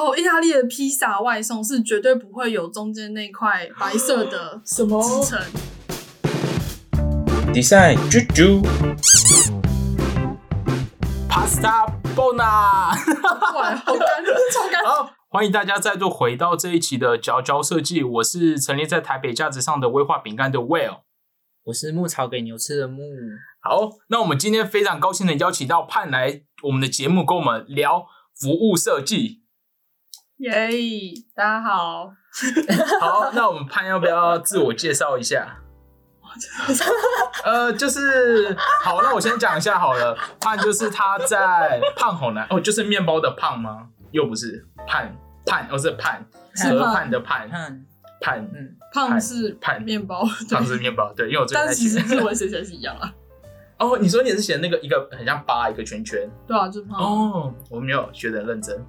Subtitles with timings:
[0.00, 5.38] 哦，意大利的披萨外送是绝对不会有中间那块白色的 什么支撑。
[7.52, 8.62] Design 啾啾
[11.28, 12.96] ，Pasta Bona。
[13.54, 14.82] 哇，好干，超干。
[14.86, 21.00] 好，欢迎大家再度回到这一期的嚼嚼设计，我是陈列在台北架子上的威化饼干的 Will。
[21.64, 23.02] 我是牧草给牛吃的牧。
[23.60, 29.39] 好，那我们今天非常高兴的邀请到盼来我们的节目，跟我们聊服务设计。
[30.40, 30.70] 耶，
[31.34, 32.06] 大家好，
[32.98, 35.58] 好，那我们盼要不要自我介绍一下？
[37.44, 40.16] 呃，就是好，那我先讲一下好了。
[40.40, 43.88] 盼就是他在胖好难哦，就是面包的胖吗？
[44.12, 45.14] 又不是盼
[45.44, 47.84] 盼，哦、是盼是河畔的盼看，
[48.22, 51.86] 盼，嗯，胖是盼面包，胖，是面包，对，因为我最近但在写。
[51.86, 53.12] 其实日文写起来是一样啊。
[53.76, 56.98] 哦，你说你是写那个一个很像八一个圈圈对啊，就是胖。
[56.98, 58.82] 哦，我没有学的认真。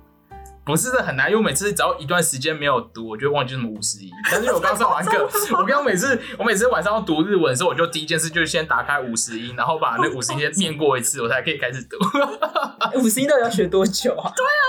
[0.64, 4.12] 不是的，很难，因为我每次只要一段时间没有读，我就会忘记什么五十一。
[4.32, 11.98] 但是我刚上完课， 我刚每次我每次晚上要读日文的时候，我就第一件事就是先打开五十一，然后把那五十一先念过一次，我才可以开始读。
[13.02, 14.32] 五十一到底要学多久啊？
[14.36, 14.62] 对啊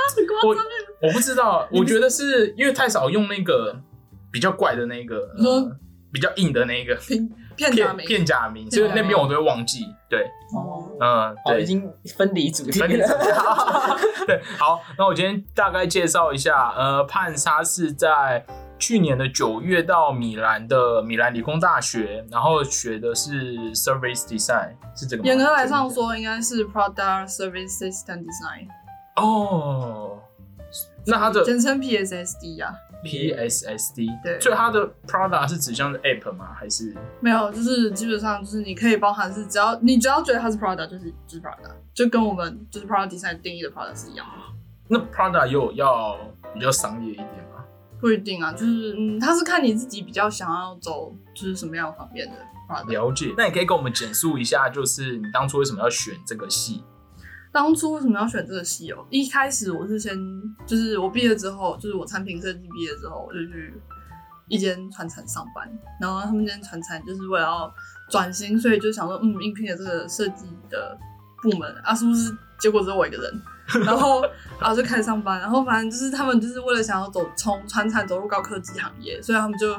[0.46, 0.56] 我
[1.08, 3.78] 我不知道，我觉得是因为太少用那个
[4.30, 5.28] 比较怪的那个，
[6.10, 8.06] 比较硬的那个片片假名。
[8.06, 9.86] 片假名，所以那边我都会忘记。
[10.08, 11.66] 对，哦，嗯，哦，对已。
[11.66, 13.08] 经分离主题分离了。
[14.26, 18.44] 对，好，那我今天大概介绍一下，呃，盼莎是在
[18.78, 25.26] 去年的九月到米兰的米兰理工大学，然后学的是 Service Design，是这个吗？
[25.28, 28.68] 严格来上说，应该是 Product Service System Design，
[29.16, 30.18] 哦，
[31.06, 32.74] 那它的简称 PSSD 啊。
[33.04, 36.54] PSSD，对所以它的 product 是指向的 app 吗？
[36.58, 44.32] 还是没有，就是基本上就是你可以包含是只要你只要觉得它是 product 就是就是 product，就跟我们就是 product design 定义的 product 是一样的。
[44.88, 46.16] 那 product 又要
[46.54, 47.64] 比较商业一点吗？
[48.00, 52.34] 不一定啊，就是嗯，它是看你自己比较想要走就是什么样方面的
[52.68, 52.88] product。
[52.90, 53.32] 了解。
[53.36, 56.82] 那你可以跟我们简述一下，就是你当初为什么要选这个系？
[57.52, 59.04] 当初为什么要选这个系哦？
[59.10, 60.16] 一开始我是先
[60.64, 63.74] 就是我毕业之后，就是我产品设计毕业之后，我就去
[64.48, 65.70] 一间船厂上班，
[66.00, 67.74] 然后他们那间船厂就是为了要
[68.10, 70.96] 转型，所以就想说，嗯，应聘的这个设计的
[71.42, 72.34] 部门啊，是不是？
[72.58, 73.42] 结果只有我一个人，
[73.84, 74.22] 然后
[74.58, 79.74] 然后就开始上班，然后反正就是他们就是为了想要走从船厂走入高科技行业，所以他们就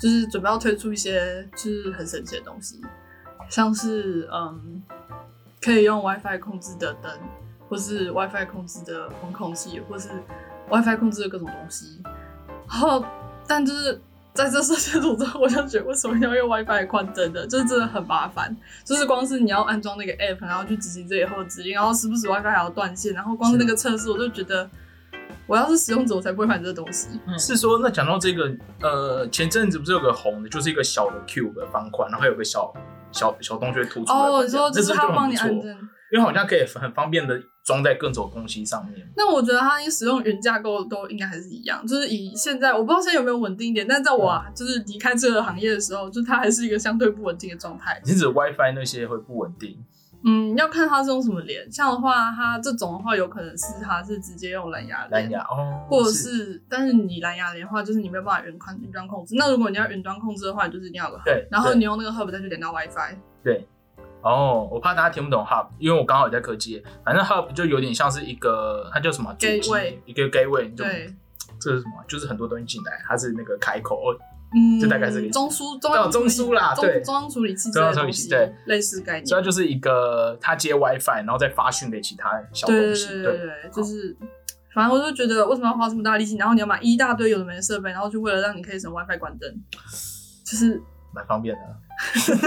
[0.00, 2.80] 就是准备要推出一些就是很神奇的东西，
[3.48, 4.82] 像是嗯。
[5.62, 7.10] 可以用 WiFi 控制的灯，
[7.68, 10.08] 或是 WiFi 控制的温控器，或是
[10.68, 12.02] WiFi 控制的各种东西。
[12.68, 13.04] 然后，
[13.46, 14.00] 但就是
[14.34, 18.56] 在这设计组之后，我就觉得为什么要用 WiFi 宽灯的，就是真的很麻烦。
[18.82, 24.68] 就是光是你要安装那个 App，然后去执行这以后的指令，然后时不时 WiFi 还要断线，然后光是那个测试，我就觉得
[25.46, 27.08] 我要是使用者，我才不会买这个东西。
[27.38, 28.50] 是说，那讲到这个，
[28.80, 32.72] 呃，前阵子不是有个红的，就是一个小的 cube 的方块，然后有个小
[33.12, 34.12] 小小洞穴突出。
[34.12, 35.78] 哦，你说这是他帮你安装。
[36.12, 39.00] 因为好像可以很方便的装在各种东西上面。
[39.16, 47.98] 那我觉得它使用云架构都应该还是一样，就是以现在我不知道现在有没有稳定一点，但在我、啊、就是离开这个行业的时候，就它还是一个相对不稳定的状态。
[48.04, 49.78] 你指 WiFi 那些会不稳定？
[50.24, 59.34] 嗯，要看它是用什么连，像的话，它这种的话有可能是它是直接用蓝牙连蓝牙哦，或者是，但是你蓝牙连的话，就是你没有办法云宽云端控制。
[59.36, 63.16] 那如果你要云端控制的话，你就是一定要有个 hub，对，然后你用那个 hub 再去连到 WiFi。
[63.42, 63.66] 对
[64.22, 71.12] 哦，我怕大家听不懂 hub，因为我刚好也在科技，反正 hub 就有点像是一个，它叫什么 Gateway 一个 gateway，对，
[71.60, 72.04] 这是什么？
[72.06, 74.14] 就是很多东西进来，它是那个开口哦，
[74.54, 79.26] 嗯，这大概是个中枢中哦央中枢啦中对中央处理器之中央处理器对，类似概念。
[79.26, 84.14] 所以它就是一个它接 WiFi，然后再发讯给其他小东西，对对对，就是，
[84.74, 89.50] 反正我就觉得为什么要花这么大力气，然后你要买一大堆有的没的设备，然后就为了让你可以省 WiFi 关灯，
[90.44, 90.82] 就是，
[91.14, 91.60] 蛮方便的。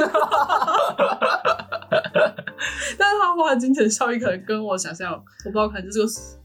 [2.98, 6.20] 但是他花的金钱效益可能跟我想象，我不知道，可能就是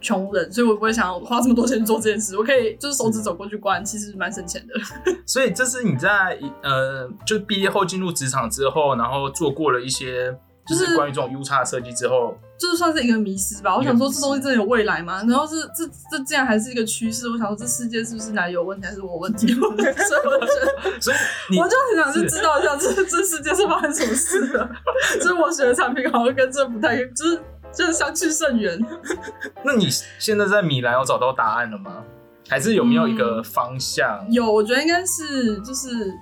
[0.00, 2.36] 穷人，所以我不会想要花这么多钱做这件事。
[2.36, 4.74] 我可以就是手指走过去关，其实蛮省钱的。
[5.26, 10.30] 所以这是你在呃，就是毕业后进入职场之后，然后做过了一些，
[10.66, 13.76] 就就是是关于这种 U 叉设计之后，就是算是一个迷失吧。
[13.76, 15.22] 我想说这东西真的有未来吗？
[15.28, 17.28] 然后是这这竟然还是一个趋势。
[17.28, 19.48] 我想说这世界是不是哪里有问题，还是我问题？
[19.54, 21.00] 所以我觉得。
[21.00, 24.70] 所以我就很想去知道一下这这世界是发生什么事的。
[25.20, 27.40] 就是我学的产品好像跟这不太，就是
[27.72, 28.78] 就是相去甚远。
[29.64, 29.88] 那你
[30.18, 32.04] 现在在米兰有找到答案了吗？
[32.48, 34.26] 还是有没有一嗯个方向？
[34.30, 36.12] 有，我觉得应该是就是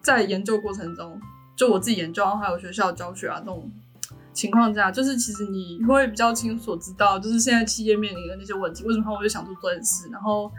[0.00, 1.20] 在研究过程中，
[1.56, 3.70] 就我自己研究，还有学校教学啊这种
[4.32, 10.50] 情况下，就是其实你会比较清楚知道，就是现在企业面临的那些问题，为什么他们会想做这件事，然后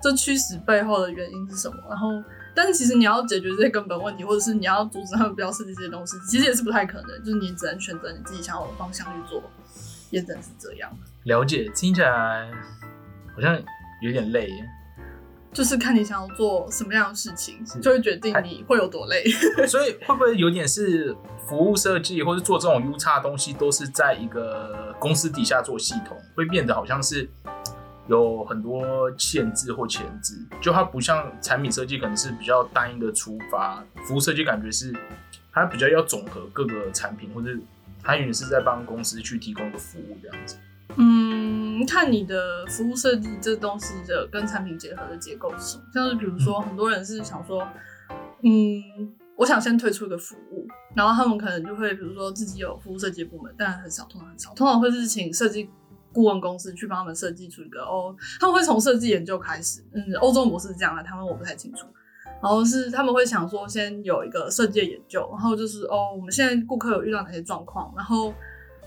[0.00, 2.08] 这驱使背后的原因是什么，然后。
[2.54, 7.18] 但是其实你要解决这些根本问题，或者是你要阻止他们不要设计这些东西，其实也是不太可能。
[7.24, 9.42] 就是你只能选择你自己想要的方向去做，
[10.10, 10.90] 也只能是这样。
[11.24, 12.50] 了解，听起来
[13.34, 13.60] 好像
[14.02, 14.64] 有点累耶。
[15.52, 19.24] 就是看你想要做什么样的事情，就会决定你会有多累。
[19.68, 21.16] 所以会不会有点是
[21.46, 27.30] 服务设计，或者做这种 U 差的东西，都是在一个公司底下做系统，会变得好像是
[28.06, 33.82] 有很多限制或前置，就它不像产品设计，可能是比较单一的出发。
[34.06, 34.92] 服务设计感觉是
[35.52, 37.48] 它比较要总和各个产品，或者
[38.02, 40.56] 它也是在帮公司去提供一个服务这样子。
[40.96, 45.84] 嗯，看你的服务设计这东西的跟产品结合的结构是什么？
[45.92, 47.66] 像是比如说，很多人是想说，
[48.42, 55.68] 嗯，我想先推出一个服务，然后他们可能就会比如说自己有服务设计部门，但很少，通常很少，通常会是请设计
[56.14, 61.86] 顾问公司去帮他们设计出一个哦，他们会从设计研究开始，嗯，欧洲模式是这样的，他们我不太清楚。
[62.40, 68.32] 然后是他们会想说，先有一个设计研究，然后就是哦，我们现在顾客有遇到哪些状况，然后。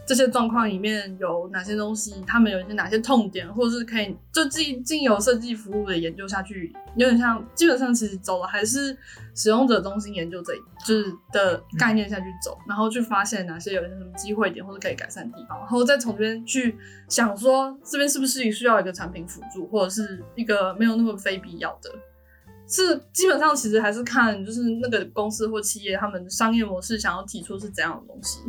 [0.07, 2.23] 这些状况里面有哪些东西？
[2.25, 8.97] 他们有一些哪些痛点，或者是可以就进进由设计服务的研究下去，有点像基本上其实走了还是
[9.35, 16.77] 使用者中心研究这一就是的概念下去走，然后去发现哪些有些什么机会点或者可以改善的地方，然后再从这边去
[17.09, 21.91] 想说这边是不是需要一个产品辅助，或者是一个没有那么非必要的，
[22.65, 28.39] 是基本上其实还是看就是那个公司或企业他们商业模式想要提出是怎样的东西。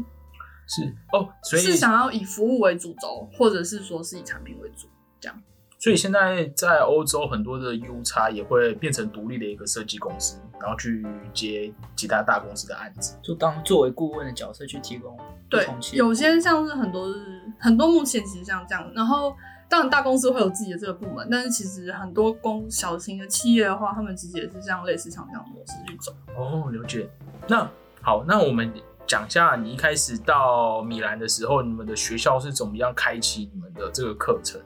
[0.69, 4.87] 是哦，所以是想要以服务为主轴，或者是说是以产品为主
[5.19, 5.43] 这样。
[5.81, 15.17] 所以现在在欧洲很多的 U 叉也会变成独立的一个设计公司，然后去接其他大公司的案子，就当作为顾问的角色去提供。
[15.49, 17.21] 对，有些像是很多是
[17.61, 19.33] 很多目前其实像这样，然后
[19.69, 26.13] 当然大公司会有自己的这个部门，但是其实很多公小型的企业的话，他们其实也是这样类似像这样模式去走。
[26.37, 27.09] 哦，了解。
[27.47, 27.71] 那
[28.03, 28.71] 好，那我们。
[29.09, 34.61] 讲一下你一开始到米兰的时候，你们的学校是怎么样开启你们的这个课程？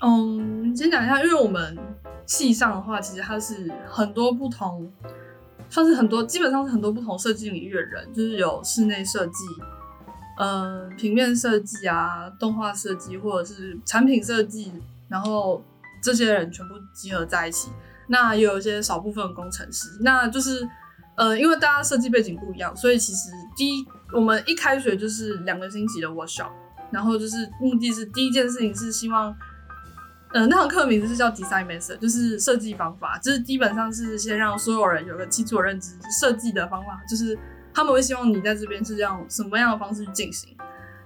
[0.00, 1.76] 嗯，先讲一下，因为我们
[2.24, 4.88] 系上的话，其实它是很多不同，
[5.68, 9.44] 算是很多，基本上是很多不同设计领域的人，就是有室内设计，
[10.38, 14.72] 嗯，平面设计啊，动画设计，或者是产品设计，
[15.08, 15.60] 然后
[16.00, 17.72] 这些人全部集合在一起。
[18.06, 20.68] 那也有一些少部分工程师，那就是。
[21.18, 26.52] 呃，因为大家设计背景不一样，所以其实第一，我们一开学就是两个星期的 workshop，
[26.92, 29.34] 然后就是目的是第一件事情是希望，
[30.32, 37.36] 呃，那堂课名字是叫 design method，就是设计方法，就是基本上是先让所有人有个基础的认知，设计的方法，就是
[37.74, 40.56] 他们会希望你在这边是这样什么样的方式去进行，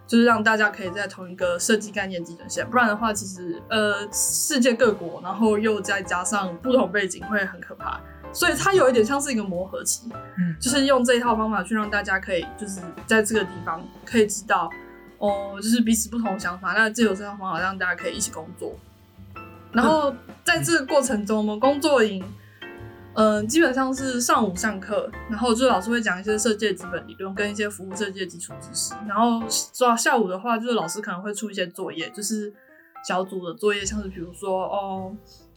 [0.07, 7.99] 就是让大家可以在同一个设计概念基准线，不然的话，其实呃，世界各国，然后又再加上不同背景，会很可怕。
[8.33, 10.09] 所以它有一点像是一个磨合期，
[10.39, 14.71] 嗯，就是用这一套方法去让大家可以就是在这个地方可以知道，
[15.19, 18.75] 哦，就是彼此不同的想法，那这有这套方法让大家可以一起工作。
[19.71, 20.15] 然后
[20.45, 22.25] 在这个过程中，我们工作营，
[23.15, 28.95] 嗯，基本上是上午上课，然后就老师会讲一些设计的基本理论跟一些服务设计的基础知识。
[29.07, 29.47] 然后
[29.79, 32.53] 到下午的话，就是老师可能会出一些作业，就是
[33.07, 35.15] 小组的作业，像是比如说哦。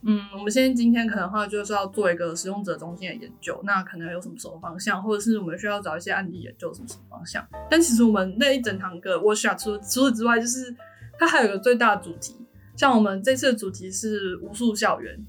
[0.08, 7.44] 嗯，我们现在今天可能的话就是要做一个使用者中心的研究，那可能有什么什么方向，或者是我们需要找一些案例研究什么什么方向。
[7.72, 10.76] 但其实我们那一整堂课，workshop 除除此之外，就是
[11.18, 12.36] 它还有个最大的主题，
[12.78, 15.20] 像我们这次的主题是无数校园，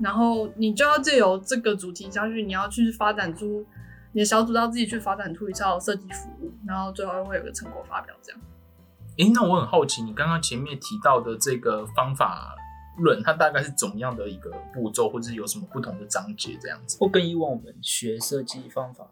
[0.00, 3.64] 然后你就要借由这个主题下去，你要去发展出
[4.12, 8.40] 你的小组要自己去发展出一套设计服务，然后最后会有个成果发表这样。
[9.16, 12.54] 诶，那我很好奇，你刚刚前面提到的这个方法。
[13.00, 16.96] 论它大概是怎么样的一个步骤，或者是有什么不同的章节这样子？
[17.00, 19.08] 或跟以往我们学设计方法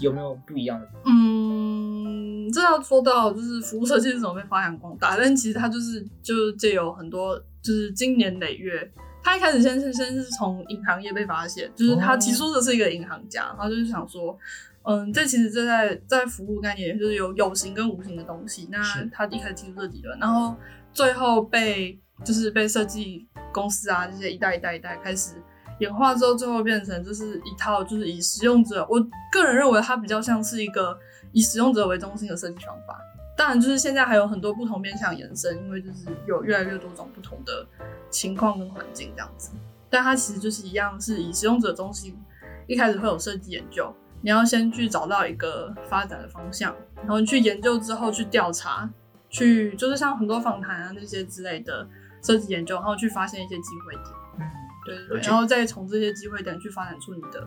[0.00, 0.88] 有没有不一样的？
[1.04, 8.90] 嗯，这要说到就是服务设计是怎么被发扬光大，但其实它就是就是借由很多就是经年累月，
[9.22, 14.36] 他一开始先是先是从银行业被发现，就是他提出的是一个银行家，然后就是想说，
[14.82, 20.56] 嗯，这其实这在在服务概念就是有有形跟无形的东西，那他一开始提出这理论，然后
[20.92, 22.00] 最后被。
[22.24, 25.34] 就是被设计公司啊这些一代一代一代开始
[25.80, 28.98] 演化之后，最后变成就是一套就是以使用者，我
[29.30, 30.98] 个人认为它比较像是一个
[31.32, 32.98] 以使用者为中心的设计方法。
[33.36, 37.66] 当然，就是现在还有很多不同面向延伸，因为就是有越来越多种不同的
[38.08, 39.50] 情况跟环境这样子。
[39.90, 42.18] 但它其实就是一样是以使用者中心，
[42.66, 48.88] 一开始会有设计研究，你要先去找到一个发展的方向，然后去研究之后去调查，
[49.28, 51.86] 去就是像很多访谈啊那些之类的
[52.26, 54.04] 设计研究，然后去发现一些机会点，
[54.40, 54.42] 嗯，
[54.84, 57.46] 对对对，然后再从这些机会点去发展出你的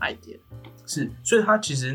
[0.00, 0.38] idea。
[0.86, 1.92] 是，所以它其实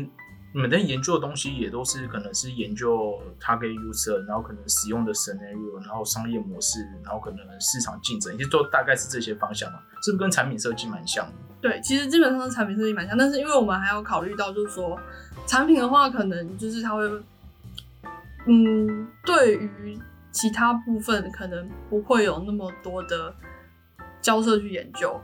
[0.54, 11.32] 你们在研究的东西也都是可能是研究 target user，然后可能使用的 scenario，然后商业模式，然后可能市场竞争，其实都大概是这些方向嘛，是不是跟产品设计蛮像的？
[11.60, 14.98] 对，其实基本上是产品设计蛮像，但是因为我们还要考虑到，就是说
[15.46, 17.04] 产品的话，可能就是它会，
[18.46, 19.98] 嗯，对于
[20.38, 23.34] 其他部分可能不会有那么多的
[24.20, 25.20] 交涉去研究，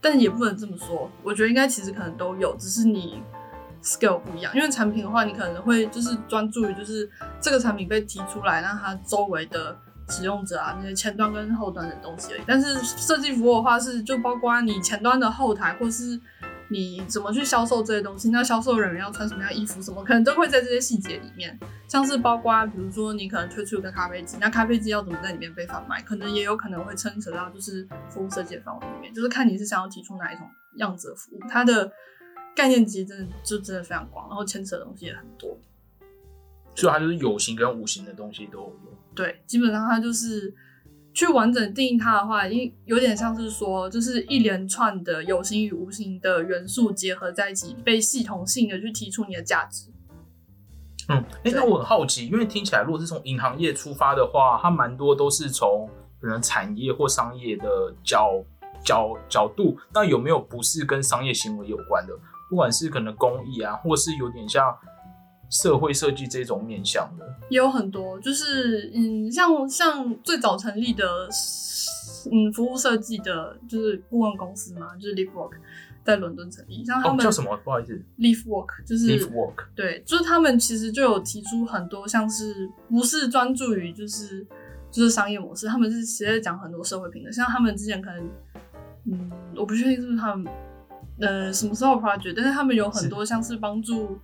[0.00, 1.10] 但也不能这么说。
[1.24, 3.20] 我觉得应该其实可能都有，只是你
[3.82, 4.54] scale 不一样。
[4.54, 9.76] 因为产品的话，你可能会就是专注于就是这个产品被提出来，让它周围的
[10.08, 12.42] 使用者啊，那些前端跟后端的东西而已。
[12.46, 16.20] 但是设计服务的话是就包括你前端的后台，或是
[16.70, 21.58] 你怎么去销售这些东西，那销售人员要穿什么样衣服，什么可能都会在这些细节里面。
[21.86, 30.46] 像是包括比如说你可能推出一个咖啡机，那咖啡机要怎么在里面被贩卖，可能也有可能会牵扯到就是服务设计的范围里面，就是看你是想要提出哪一种
[30.76, 31.90] 样子的服务，它的
[32.54, 35.58] 概念其实真的就真的非常广，然后牵扯的东西也很多。
[36.74, 38.98] 所以它就是有形跟无形的东西都有。
[39.14, 40.54] 对，基本上它就是
[41.14, 49.90] 去完整定义它的话，因有点像是说，就是一连串的有形与无形的元素结合在一起，被系统性的去提出你的价值。
[51.08, 55.88] 嗯，哎、那我很好奇，因为听起来如果是从银行业出发的话，它蛮多都是从
[56.20, 58.44] 可能产业或商业的角
[58.84, 62.12] 角角度，那有没有不是跟商业行为有关的？
[62.50, 64.74] 不管是可能公益啊，或是有点像
[65.50, 71.28] 社会设计这种面向的，也有很多，就是嗯，像像最早成立的，
[72.30, 75.52] 嗯，服务设计的，就是顾问公司嘛，就是 LiveWork，
[76.04, 76.84] 在伦敦成立。
[76.84, 77.56] 像他哦，们、叫什么？
[77.64, 79.64] 不好意思，LiveWork 就是，Live Work。
[79.74, 84.46] 对，就是他们其实就有提出很多像是不是专注于就是
[84.90, 87.32] 就是商业模式，他们是直接讲很多社会平等。
[87.32, 88.30] 像他们之前可能，
[89.06, 90.52] 嗯，我不确定是不是他们
[91.20, 94.18] 呃什么时候 project，但是他们有很多像是帮助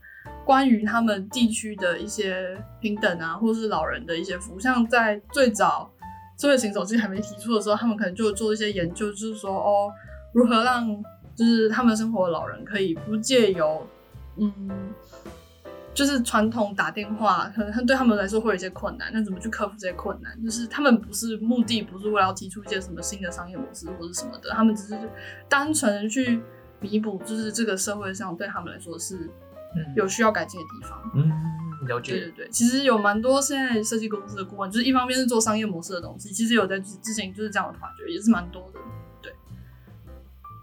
[0.45, 4.61] 关于他们地区的一些平等啊，或是老人的一些服务。
[4.61, 5.91] 像在最早
[6.37, 9.91] 智慧型手机还没提出的时候，他们可能就做一些研究，就是说哦，
[10.33, 10.87] 如何让
[11.35, 13.87] 就是他们生活的老人可以不借由
[14.37, 14.53] 嗯，
[15.95, 19.11] 就是传统打电话，可能对他们来说会有一些困难。
[19.13, 20.43] 那怎么去克服这些困难？
[20.45, 24.99] 就是他们不是目的，不是为了要提出一些什么新的商业模式或者什么的，他们只是
[25.49, 26.43] 单纯去
[26.81, 29.31] 弥补，就是这个社会上对他们来说是
[29.97, 31.11] 有需要改进的地方。
[31.15, 32.13] 嗯，了解。
[32.13, 38.81] 对对对，其实有蛮多现在设计公司的顾问，就是一方面是做商业模式的东西，其实有在之之前就是这样的团队，也是蛮多的。
[39.23, 39.33] 对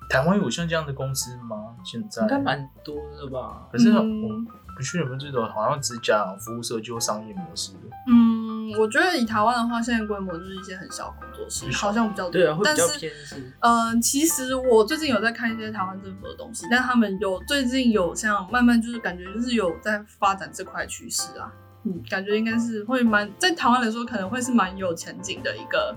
[0.10, 1.76] 台湾有像这样的公司吗？
[1.84, 3.68] 现在应该蛮多的吧？
[3.72, 7.80] 可是我嗯不确定有没有这种好像只讲服务设计或商业模式的。
[8.08, 8.41] 嗯，
[8.78, 12.32] 我觉得以台湾的话，现在规模就是一些很小的工作室，好像比较多。
[12.32, 21.52] 对啊，会比较但是偏是呃，其实我最近有在看一些台湾政府的东西，但他们有最近有像慢慢就是感觉就是有在发展这块趋势啊，
[21.84, 25.96] 嗯，感觉应该是会蛮在台湾来说可能会是蛮有前景的一个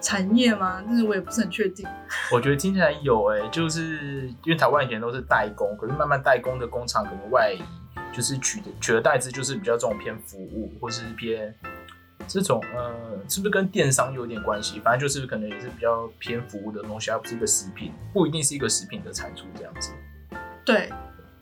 [0.00, 0.80] 产业吗？
[0.86, 1.84] 但是我也不是很确定。
[2.32, 7.60] 我觉得听起来有诶、就是因为台湾以前都是代工，可是慢慢代工的工厂可能外移，
[8.12, 11.54] 就是取的取而代之就是比较这种偏服务，或是偏
[12.26, 14.80] 这种呃，是不是跟电商有点关系？
[14.80, 19.92] 反正就是可能也是比较偏服务的东西，而不是一个食品，不一定是一个食品的产出这样子。
[20.64, 20.92] 对，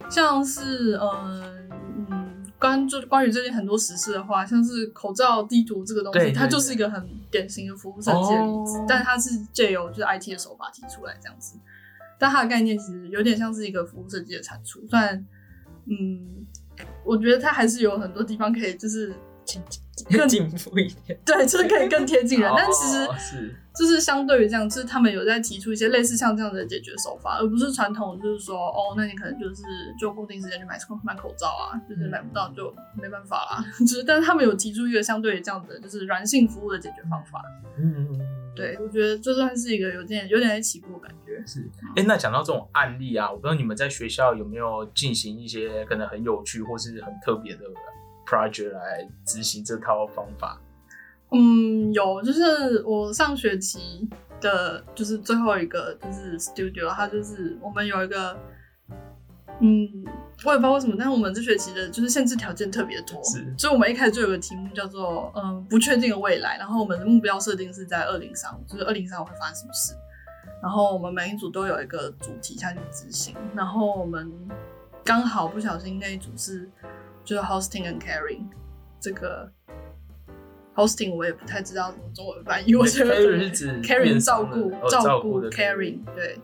[0.09, 1.69] 像是嗯
[2.11, 11.59] 嗯，关就关于最近很多实事的话，像是口罩地图这个东西，它就是一个很典型的服务设计的例子，哦但它是借由就是 IT 的手法提出来这样子，
[12.19, 15.27] 但它的概念其实有点像是一个服务设计的产出，虽然
[15.87, 16.46] 嗯，
[17.05, 19.15] 我觉得它还是有很多地方可以就是
[20.11, 21.19] 更进步一点。
[21.25, 29.63] 对，就是可以更贴近人，但其实哦是就是相对于这样，就是他们有在提出一些类似像这样的解决手法，而不是传统就是说，哦，那你可能就是
[30.01, 33.65] 就固定时间去买买口罩啊，就是买不到就没办法啦。
[33.81, 37.43] 就是，但是他们有提出一个相对于这样的就是软性服务的解决方法。
[37.79, 38.19] 嗯，
[38.57, 41.41] 对，我觉得这算是一个有点有点在起步的感觉。
[41.47, 41.61] 是。
[41.95, 47.67] 哎、那讲到这种案例啊，我不知道你们在学校有没有进行一些可能很有趣或是很特别的
[48.27, 50.61] project 来执行这套方法。
[51.33, 54.09] 嗯，有，就是我上学期
[54.41, 58.39] 的，就是最后一个就是 studio，它就是我们有一个，
[59.61, 59.89] 嗯，
[60.45, 63.55] 我也不知道为什么，但是我们这学期的就是限制条件特别多，是。
[63.57, 69.95] 所以我们一开始就有个题目叫做嗯不确定的未来，然后我们的目标设定是在二零三五，就是二零三五会发生什么事，
[70.63, 74.31] 然后我们每一组都有一个主题下去执行，然后我们
[75.03, 76.71] 刚好不小心那一组是
[77.25, 78.45] 就是 hosting and carrying
[79.01, 79.51] 这个
[80.75, 86.39] hosting 我也不太知道怎么中文翻译，我觉得 carry 是指 carrying 照顾、哦照顾 carrying 对，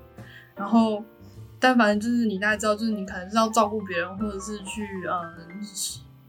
[0.57, 1.05] 然后
[1.63, 5.63] 但反正就是你大概知道，就是你可能是要照顾别人，或者是去嗯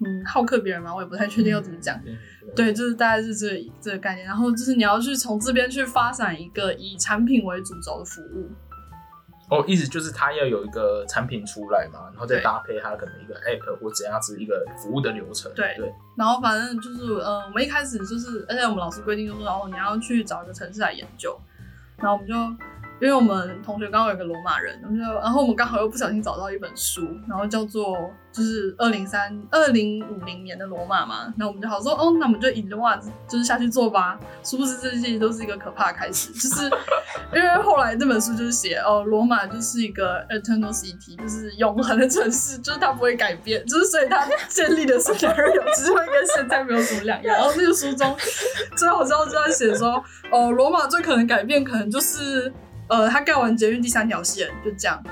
[0.06, 2.00] 嗯好客别人嘛，我也不太确定要怎么讲。
[2.56, 4.28] 对对，就是大概是这个这个概念。
[4.28, 8.52] 然后就是你要去从这边去发展一个以产品为主轴的服务。
[9.50, 15.52] 哦，意思就是它要有一个产品出来嘛，然后再搭配它可能一个 app 或怎样子一个服务的流程。
[15.54, 21.40] 对对，然后反正就是，呃，我们一开始就是，而且我们老师规定就是说，哦，你要去找一个城市来研究。
[21.98, 22.34] 然后我们就，
[23.04, 31.34] 因为我们同学刚好有个罗马人，我们就，然后我们刚好又不小心找到一本书，然后叫做就是二零三二零五零年的罗马嘛。
[31.36, 32.96] 那我们就好说，哦，那我们就以罗马
[33.28, 34.18] 就是下去做吧。
[34.42, 36.64] 殊不知这些都是一个可怕的开始，就是
[37.36, 47.36] 因为后来这本书就是写，哦，罗马就是一个 eternal city，就是永恒的城市，就是它不会改变，就是所以它建立的 scenario 只是会跟现在没有什么两样。
[47.36, 48.16] 然后那个书中
[48.78, 52.54] 最好笑就在写说，哦，罗马最可能改变可能就是。
[52.94, 55.04] 呃，他盖完捷运第三条线，就这样。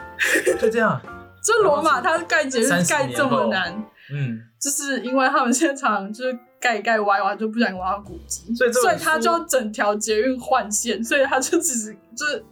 [0.60, 1.02] 就这样。
[1.44, 3.74] 就罗马，他盖捷运30盖这么难，
[4.14, 12.46] 嗯，就是因为他们现场就是盖一盖歪歪，就不想挖到古迹，所以所以他就整条捷运换线，所以他就只是就是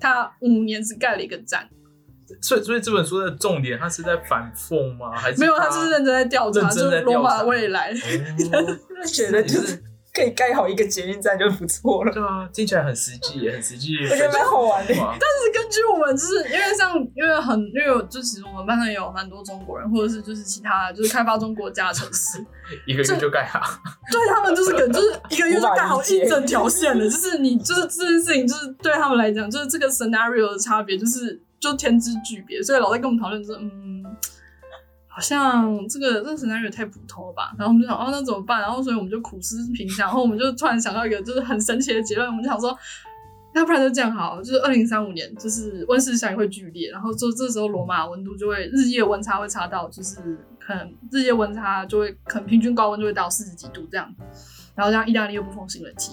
[0.00, 1.68] 他五年只盖了一个站，
[2.40, 5.12] 所以所以这本书的重点，他是在反讽吗？
[5.14, 7.92] 还是没有，他就是认真在调查，就是罗马未来。
[7.92, 9.80] 哦 觉得就是
[10.14, 13.96] 可以盖好一个捷运站就不错了，对啊，听起来很实际， 很实际。
[14.04, 14.94] 我觉得蛮好玩的。
[14.94, 22.44] 但是根据我们，就是因为像因为很因为就其实我们班上也有蛮多中国人，或者是就是其他就是开发中国家的城市，
[22.86, 23.58] 一个月就盖好。
[24.10, 32.62] 对他们就是可能就是一个月就盖好一整条线的，就是你就是这件事情，就是对他们来讲，就是这个 scenario 的差别，就是就天之巨别。
[32.62, 34.04] 所以老在跟我们讨论说，嗯，
[35.12, 37.54] 好像这个这个 scenario 太普通了吧？
[37.58, 38.60] 然后我们就想，哦，那怎么办？
[38.60, 42.76] 然后所以我们就苦思冥想，然后我们就突然想到一个就是很神奇的结论，我们就想说。
[43.54, 50.18] 那不然就这样好了，就是二零三五年，就是温室效应会剧烈，然后就这时候罗马温度就会日夜温差会差到，就是
[50.58, 54.10] 可能日夜温差就会可能平均高温就会到四十几度这样，
[54.74, 56.12] 然后这样意大利又不封新冷气，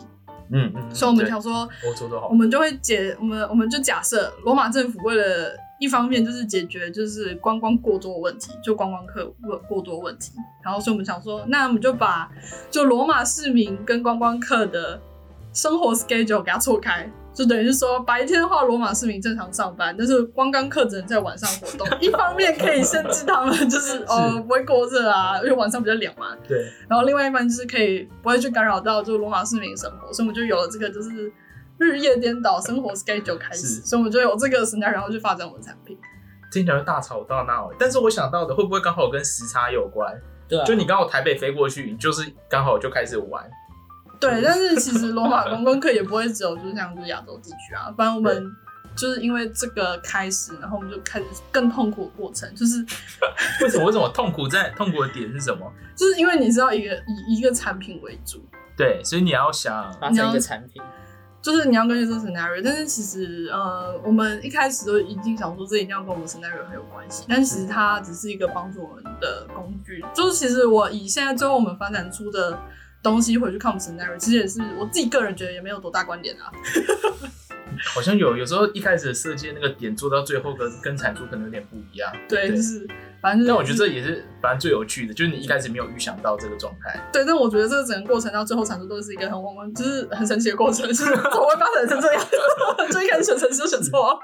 [0.52, 2.36] 嗯嗯，所以我们想说，欧洲都好我。
[2.36, 12.30] 们就会解我们我们就假设罗马政府为了一方面就是解决就是观光过多的问题，就观光客过过多问题，然后所以我们想说，那我们就把
[12.70, 15.00] 就罗马市民跟观光客的
[15.54, 17.10] 生活 schedule 给它错开。
[17.32, 21.88] 就等于是说，白天的话，罗马市民正常上班，但是观光客只能在晚上活动。
[22.02, 26.36] 一方面可以限制他们，就是呃不会过热啊，因为晚上比较凉嘛。
[26.46, 31.32] 对，然后另外一方面就是可以不会去干扰到就罗马市民生活，所以我们就有了这个就是
[31.80, 35.98] 日夜颠倒生活 schedule 开始，所以我们就有这个 scenario，然后去发展我们的产品。
[36.52, 37.72] 听起来会大吵大闹。
[37.80, 40.13] 但是我想到的会不会刚好跟时差有关？
[40.48, 43.50] 对啊，就你刚好台北飞过去，你就是刚好就开始玩。
[44.20, 48.52] 对，但是其实罗马观光客也不会只有就是像就是亚洲地区啊， 不然我们
[48.96, 52.84] 就是因为这个开始，然后我们就开始更痛苦的过程，就是
[53.63, 53.86] 为什么？
[53.86, 55.72] 为什么痛苦在痛苦的点是什么？
[55.96, 58.44] 就是因为你知道一个以一个产品为主，
[58.76, 60.82] 对，所以你要想，发展一个产品，
[61.41, 70.04] 就是你要根据这个 scenario，但是其实呃，我们一开始都已经想说这一定要跟我们 scenario 很有关系，但其实它只是一个帮助我们的工具。
[70.13, 72.60] 就是其实我以现在最后我们发展出的
[73.02, 76.52] 东西回去看我们 scenario，其实也是我自己个人觉得也没有多大观点啊。
[77.93, 82.12] 好像有有时候一开始设计那个点做到最后跟跟产出可能有点不一样。
[82.28, 82.86] 对，对就是
[83.22, 87.00] 反正就是但我觉得这也是反正最有趣的，就是你一开始没有预想到这个状态。
[87.12, 92.24] 对，但我觉得这个整个过程到最后产出都是一个很汪汪，就是很神奇的过程，就是 怎么会发展成这样？
[92.92, 94.20] 就一开始选城市就选错了。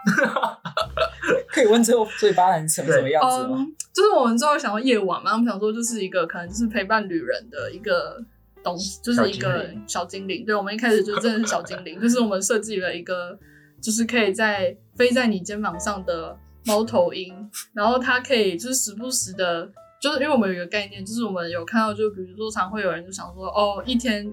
[1.48, 3.58] 可以问最后最发展成什么样子吗？
[3.60, 8.18] 嗯，就是我们最后想到夜晚嘛，我们想说就是一个可能就是陪伴旅人的一个
[8.64, 10.46] 东西，就是一个小精灵。
[10.46, 13.38] 对，我们一开始就真的是小精灵，就是我们设计了一个，
[13.82, 17.34] 就是可以在飞在你肩膀上的猫头鹰，
[17.74, 19.70] 然后它可以就是时不时的，
[20.02, 24.32] 就是因为我们有一个概念，就是我们有看到，就比如说常会有人就想说，哦，一天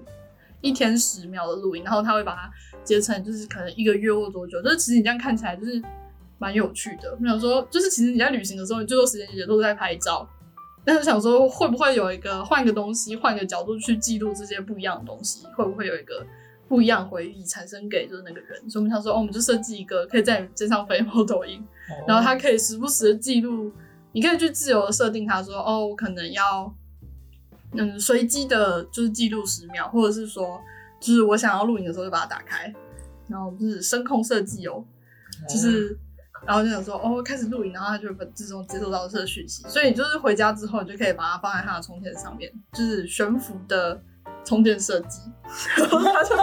[0.61, 2.51] 一天十秒的录音，然后他会把它
[2.83, 5.81] 截成就是可能一个月或多久，就是其实你这样看起来就是
[6.39, 7.15] 蛮有趣的。
[7.19, 10.27] 我想说，就是其实你在旅行的时候，你最多时间也都在拍照，
[10.83, 16.25] 但是想说会不会有一个换个东西，换个角度去记录这些不一样的东西，会不会有一个
[16.73, 18.67] 不一样回忆产生给就是那个人？
[18.67, 21.63] 所以我们想说，哦，我们就设计一个可以在你肩上飞的猫头鹰，
[22.07, 23.71] 然后它可以时不时的记录，
[24.11, 26.75] 你可以去自由的设定它说，哦，我可能要
[27.73, 30.59] 嗯随机的，就是记录十秒，或者是说，
[30.99, 32.73] 就是我想要录影的时候就把它打开，
[33.27, 34.83] 然后就是声控设计哦，
[35.47, 35.95] 就是
[36.47, 44.01] 然后就想说哦开始录影，然后他就会自动接收到这个讯息，所以你就是回家之后，你就可以把它放在它的充电上面，就是悬浮的
[44.43, 45.19] 充电设计，
[45.77, 46.35] 然后他就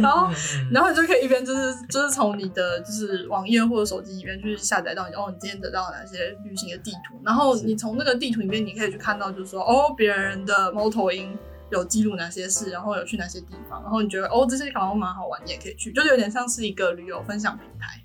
[0.00, 0.68] 然后嗯。
[0.72, 11.36] 然后你就可以一边就是就是从你的就是网页或者手机里面去下载到你哦，你今天得到哪些旅行的地图，然后你从那个地图里面你可以去看到，就是说哦别人的猫头鹰
[11.70, 18.04] 有记录哪些事，然后有去哪些地方，然后你觉得哦这些好像蛮好玩，你也可以去，就是有点像是一个旅游分享平台，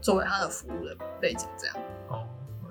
[0.00, 1.76] 作为它的服务的背景这样。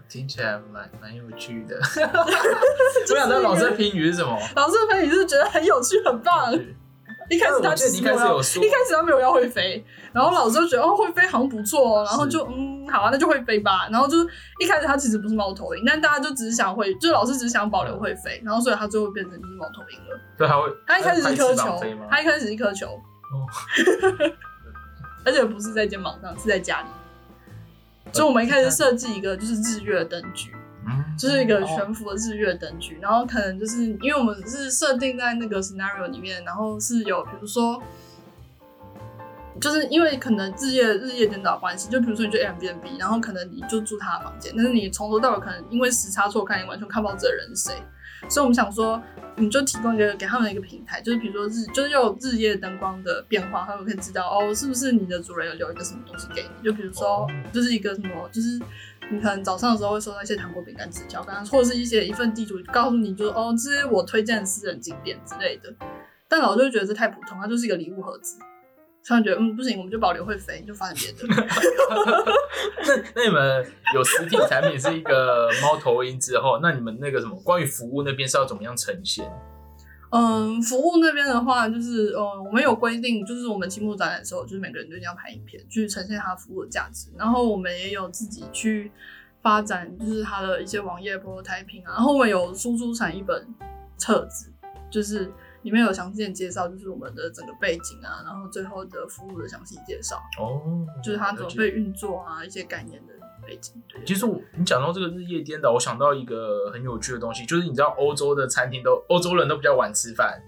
[0.07, 1.75] 哦，听起来蛮蛮有趣的。
[1.79, 4.37] 我想知道老师的评语是什么？
[4.55, 6.53] 老师的评语就是觉得很有趣很棒，
[7.29, 14.27] 一开始他一开始有说一开始他没有要会飞，然后老师就觉得哦会飞好像不错哦，然后就嗯好啊那就会飞吧，然后就是
[14.59, 20.19] 一开始他其实不是猫头鹰，但大家就只是想会，就是老师只是想保留会飞，然后所以他最后变成就是猫头鹰了。
[20.37, 22.87] 所以他会他一开始是一颗球他一开始是一颗球，
[25.25, 26.87] 而且不是在肩膀上，是在家里。
[28.13, 30.51] 所以我们一开始设计一个就是日月灯具，
[30.87, 37.81] 嗯就是一个悬浮的日月灯具，然后可能就是因为我们是设定在那个 scenario 里面，然后是有比如说，
[39.59, 47.75] 就是因为可能日夜日夜颠倒关系，就比如说你去 Airbnb，然后可能你就住他的房间，但是你从头到尾可能因为时差错开，你完全看不到这个人是谁，
[48.29, 49.01] 所以我们想说，
[49.35, 58.59] 你就提供一个给他们一个平台，就是比如说日就是有日夜灯光的变化，他们可以知道哦，是不是你的主人有留一个什么东西给你，就比如说哦就是一个什么，就是
[59.09, 65.73] 你可能早上的时候会收到一些糖果、饼干、纸条，刚刚或者是一些一份地图，告诉你就是哦，这是我推荐的私人景点之类的。
[66.27, 68.37] 但老师就觉得这太普通，它就是一个礼物盒子。
[69.07, 71.19] 突然觉得嗯不行，我们就保留会飞，就发展别的。
[72.85, 79.25] 那 那你们有实体产品是一个猫头鹰之后，那你们那个什么关于服务那边是要怎么样呈现？
[80.09, 87.09] 嗯，服务那边的话，就是呃，我们有规定，就是我们期末展览的时候，就是每个人都一定要拍影片，去呈现它服务的价值。
[87.17, 88.91] 然后我们也有自己去
[89.41, 91.95] 发展，就是它的一些网页 prototyping 啊。
[91.95, 93.45] 然后我们有输出产一本
[93.97, 94.51] 册子，
[94.89, 95.31] 就是
[95.63, 100.61] 里面有详细的介绍，就是我们的整个背景啊，然后最后的服务的详细介绍，哦，
[101.03, 103.13] 就是它怎么被运作啊，一些概念的
[103.45, 103.73] 背景。
[103.89, 110.41] 对，其实我你讲到这个日夜颠倒，我想到一个很有趣的东西，就是你知道欧洲的餐厅都欧洲人都比较晚吃饭，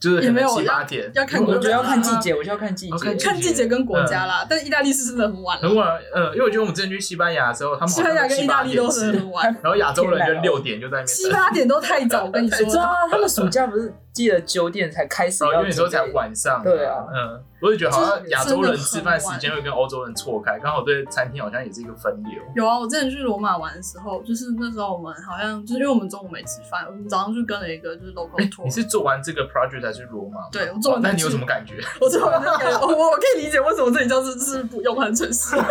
[0.00, 3.40] 就是七也没有七八点，要看我觉得要看季啊节，我就要看季节要看。
[3.40, 5.74] 季节跟国家啦，但意大利是真的很晚很。
[5.74, 5.98] 晚。
[6.14, 11.30] 呃，因为我觉得我们之前去西班牙的时候，他们西班牙跟意大利都是是很晚， 然后亚洲人就六点就在那边七。
[11.30, 12.24] 八点都太早。
[12.24, 22.42] 我跟你说你知， 道他们暑假不是记得九点才开始哦，因要为你说才晚上，对啊嗯，我也觉得好像就是亚洲人吃饭时很间会跟欧洲人错开，刚好对餐厅好像也是一个分流。
[22.56, 28.64] 有啊，我之前去罗马玩的时候，就是那时候我们好像就是因为我们中午没吃饭，我们早上去跟了一个就是 local 哎 tour。
[28.64, 30.48] 你是做完这个 project 才去罗马吗？
[30.50, 31.74] 对我做完那你有什么感觉？
[32.00, 35.54] 我做完那个，我我我可以理解为什么这里叫是是不永恒城市，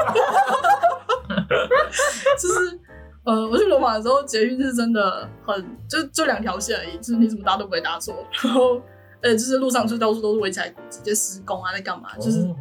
[2.39, 2.79] 就是
[3.23, 8.81] 呃，我去罗马的时候，捷运是真的很就就两条线而已，就是你怎么搭都不会搭错， 然后
[9.21, 12.55] 呃，就是路上就到处都是围起来，直接施工啊，在干嘛，就是哦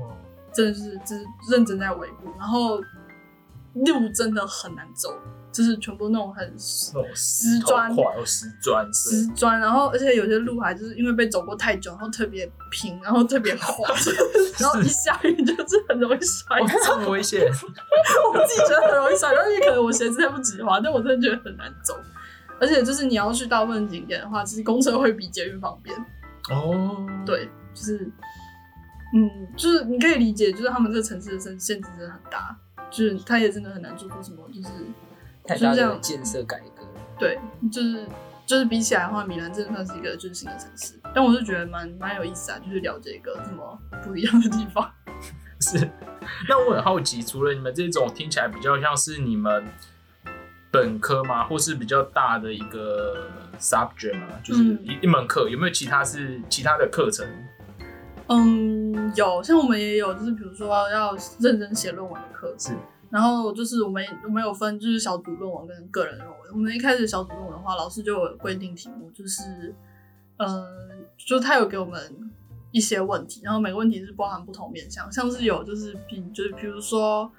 [0.53, 2.81] 真的是就是认真在维护，然后
[3.75, 5.14] 路真的很难走，
[5.51, 6.93] 就是全部那种很石
[7.61, 7.91] 砖
[8.25, 13.89] 石砖，石砖，然后而且有些路还就是因为被走过太久，然后特别平，然后特别滑，
[14.61, 16.61] 然后一下雨就是很容易摔。
[16.85, 17.41] 这么危险。
[17.45, 21.99] 我自己觉得很容易摔，但是可能我鞋子太不直滑，但我真的觉得很难走。
[22.61, 25.97] 而且就是你要去大部分景点的话，其实公车会比捷运方便。
[26.51, 27.99] 哦，对，就是，
[29.15, 32.57] 嗯，就是你可以理解，就是他们这个城市的限限制真的很大，
[32.91, 34.69] 就是他也真的很难做出什么，就是
[35.49, 36.87] 太大的就这样建设改革。
[37.19, 37.39] 对，
[37.73, 38.07] 就是
[38.45, 44.89] 就是比起来的话，米兰真的算是一个就是新的城市，但我是觉得蛮蛮有意思啊，就是了解一个这么不一样的地方。
[45.61, 45.91] 是。
[46.49, 49.65] 那我很好奇，除了你们这种听起来比较像是你们
[50.71, 53.27] 本科吗，或是比较大的一个
[53.59, 54.27] subject 吗？
[54.45, 57.27] 就是嗯一、一门课，有没有其他是其他的课程？
[58.29, 62.73] 嗯，有，像我们也有，就是比如说要认真写论文的课是，
[63.11, 66.38] 然后就是我们我们有分就是小组论文跟个人论文。
[66.53, 69.75] 我们一开始小组论文的话，老师就有规定题目，就是
[70.37, 70.64] 嗯，
[71.16, 72.31] 就他有给我们
[72.71, 77.31] 一些问题，然后每个问题是包含不同面向，像是有就是比就是比如说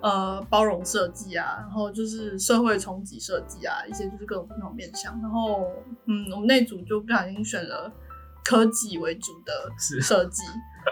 [0.00, 5.20] 呃包容设计啊，然后就是社会冲击设计啊，一些就是各种不同面向。
[5.20, 5.66] 然后
[6.06, 7.92] 嗯，我们那组就不小心选了
[8.44, 9.52] 科技为主的
[10.00, 10.42] 设计，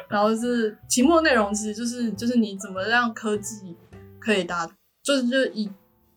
[0.08, 3.74] 然后是题目内容其实就是就是你怎么让科技
[4.26, 4.66] 可以达，
[5.04, 5.70] 就是就是以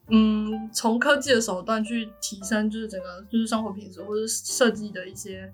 [0.10, 5.54] 嗯从科技的手段去提升就是整个就是生活品质或者是设计的一些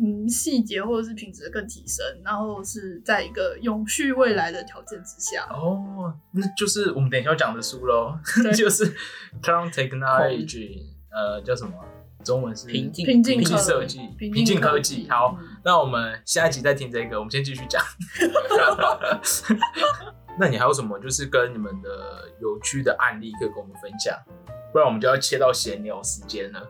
[0.00, 5.46] 嗯细节或者是品质更提升，然后是在一个永续未来的条件之下。
[5.50, 8.18] 哦，那就是我们等一下要讲的书喽，
[8.56, 8.92] 就是
[9.40, 10.80] Cloud Technology，
[11.12, 11.72] 呃，叫什么？
[12.24, 15.08] 中文是平静平平静设计，平平静科科技。
[15.08, 17.80] 好，嗯那我们下一集再听这个，我们先继续讲。
[20.38, 24.16] 那你还有什么就是跟你们的有趣的案例可以跟我们分享？
[24.72, 26.60] 不然我们就要切到闲聊时间了。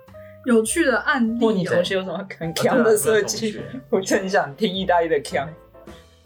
[0.44, 3.58] 有趣的案例、或你哦同学有什么很啊强的设计？
[3.88, 5.48] 我就 很想听意大利的强。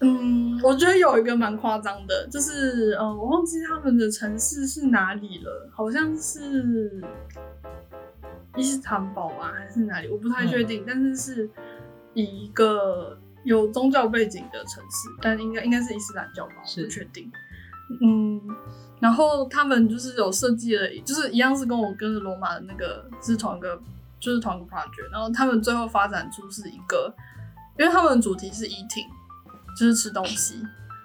[0.01, 7.01] 嗯，我觉得有一个蛮夸张的，就是呃，我忘记他们的城市是哪里了，好像是
[8.57, 10.09] 伊斯坦堡吧，还是哪里？
[10.09, 11.49] 我不太确定，但是是
[12.13, 17.31] 一个有宗教背景的城市，但应该应该是伊斯兰教吧，我不确定。
[18.01, 18.41] 嗯，
[18.99, 23.79] 然后他们就是有设计了，就是一样是跟我跟着罗马的那个是同一个，
[24.19, 27.13] 就是同一个 project，然后他们最后发展出是一个，
[27.77, 29.07] 因为他们的主题是 eating。
[29.77, 30.61] 就是吃东西，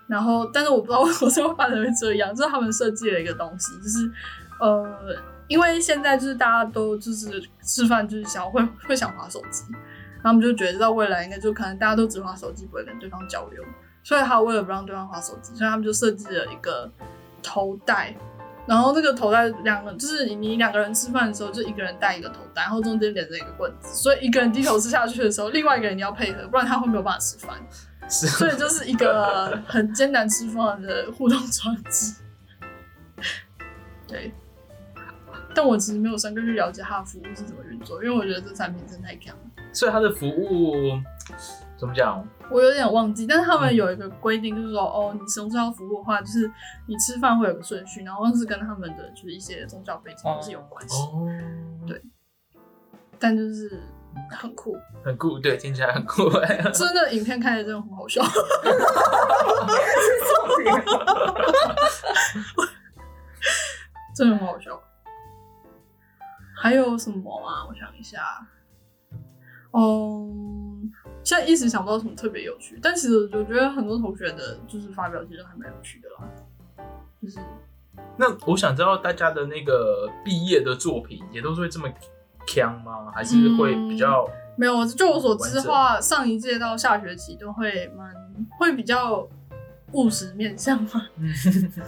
[0.08, 4.10] 然后但是我不知道为什么最后发展会这样，就是他们设计了一个东西，就是
[4.58, 5.14] 呃，
[5.46, 9.62] 因为现在就是大家都就是吃饭就是想会会想滑手机，
[10.24, 13.62] 他们就觉得到未来应该就可能大家都只滑手机，不会跟对方交流，
[14.02, 16.90] 所以他为了不让对方滑手机，所以他们就设计了一个
[17.42, 18.16] 头带。
[18.66, 27.60] 然后那个头带两个就是你两个人吃饭的时候，就一个人戴一个头带，然后中间连着一个棍子，所以一个人低头吃下去的时候，另外一个人你要配合，不然他会没有办法吃饭。
[28.08, 32.14] 是所以就是一个很艰难吃饭的互动装置。
[34.06, 34.32] 对，
[35.54, 39.42] 但我其实没有深刻去了解它的服务是怎么运作，因为我觉得这产品真的太强了。
[39.74, 40.72] 所以它的服务
[41.76, 42.26] 怎么讲？
[42.50, 46.50] 我有点忘记，但是他们有一个规定，就是说，哦，你使用这套服务的话，就是
[46.86, 51.26] 你吃饭会有个顺序，然后是跟他们的就是一些宗教背景是有关系，哦，
[51.86, 52.00] 对
[53.18, 53.82] 但就是
[54.30, 56.28] 很酷，很酷，对，听起来很酷。
[56.72, 58.22] 真的影片看起来真的很好笑。
[64.14, 64.78] 真的很好笑。
[66.56, 67.66] 还有什么啊？
[67.66, 68.20] 我想一下。
[69.76, 70.90] 嗯，
[71.22, 76.86] 现在一时想不到什么特别有趣，但其实我觉得很多同学的就是发表其实还蛮有趣的啦。
[77.20, 77.38] 就是
[78.16, 81.88] 那我想知道大家的那个毕业的作品也都是会这么
[82.46, 83.10] 强吗？
[83.14, 84.28] 还是会比较？
[84.56, 88.14] 没有，就我所知的话，上一届到下学期都会蛮
[88.58, 89.26] 会比较
[89.92, 91.08] 务实面向嘛，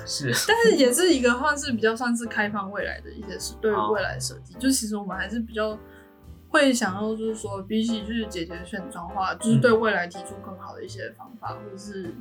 [0.05, 5.79] 是 但是也是一个算是比较算是开放未来的一些事，对未来设计，就其实我们还是比较
[6.49, 12.15] 会想要，就是说比起就是解决现状化，就是对未来提出更好的一些方法，或者是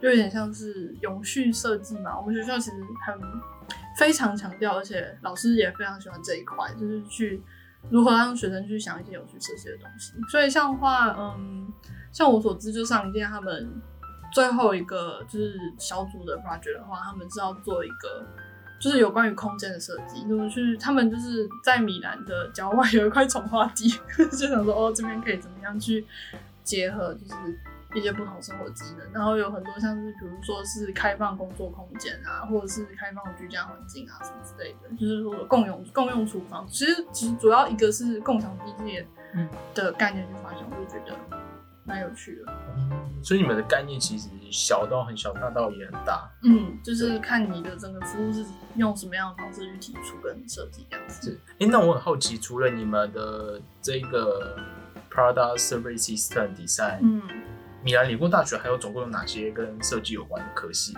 [0.00, 2.18] 就有点像是永续设计嘛。
[2.18, 3.18] 我们学校其实很
[3.98, 7.42] 非常强调，而且老师也非常喜欢这一块，就是去
[7.90, 10.12] 如何让学生去想一些有趣设计的东西。
[10.30, 11.72] 所以像话，嗯，
[12.10, 13.80] 像我所知，就上一届他们
[14.32, 18.26] 最后一个就是小组的 project 的话，他们是要做一个
[18.82, 26.04] 就是有关于空间的设计，就是去他们就是在米兰的郊外有一块从化地， 就想说哦这边可以怎么样去
[26.64, 27.34] 结合就是
[27.94, 39.48] 一些不同生活机能，然后有很多像是比如说是开放工作空间啊，或者是开放居家环境啊什么之类的，就是说共用共用厨房，其实其实主要一个是共享机械嗯。
[39.74, 41.38] 的概念去发现，我就觉得
[41.84, 42.52] 蛮有趣的。
[43.22, 46.30] 所以你们的概念其实小到很小，大到也很大。
[46.42, 48.44] 嗯，就是看你的整个服务是
[48.76, 51.30] 用什么样的方式去提出跟设计这样子。
[51.30, 54.56] 是，哎、那我很好奇，除了你们的这个
[55.10, 57.22] Product Service System Design，、嗯，
[57.82, 60.96] 米兰理工大学还有总共有哪些跟设计有关的科系？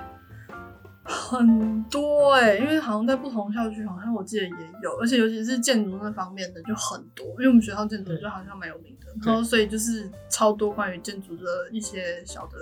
[1.05, 4.51] 很多哎、因为好像在不同校区，好像我记得也
[4.83, 12.57] 有，而且尤其是建筑那方面的就很多，因为我们学校建筑就好像蛮有名的，然后所以就是超多关于建筑的一些小的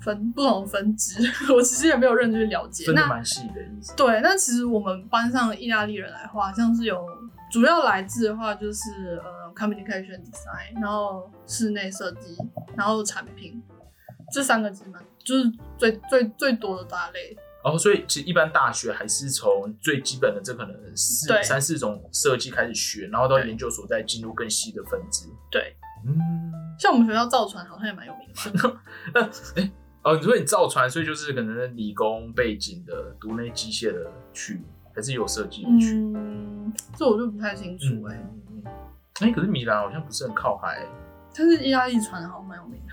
[0.00, 1.20] 分不同分支，
[1.52, 2.84] 我其实也没有认真去了解。
[2.88, 3.96] 那分的蛮细的意思。
[3.96, 7.04] 对，那其实我们班上的意大利人来话，像是有
[7.50, 12.36] 主要来自的话就是呃 communication design，然后室内设计，
[12.76, 13.60] 然后产品，
[14.32, 17.36] 这三个其实蛮就是最最最多的大类。
[17.64, 25.26] 哦，所以其实一般大学还是从最基本的这可能四三四种设计开始学，然后到研究所再进入更细的分支。
[25.50, 26.16] 对，嗯，
[26.78, 28.80] 像我们学校造船好像也蛮有名的吧，
[30.04, 34.62] 哦，你说你造船，所以就是可能理工背景的读那机械的去，
[34.94, 35.96] 还是有设计的去？
[35.96, 38.24] 嗯，这我就不太清楚哎、
[39.20, 40.86] 哎、可是米兰好像不是很靠海、
[41.38, 42.90] 但是意大利船好像蛮有名的。